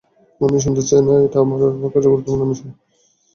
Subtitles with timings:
[0.41, 1.59] আমি শুনতে চাই না, এটা আমার
[1.93, 2.69] কাছে গুরুত্বপূর্ণ, মিশেল।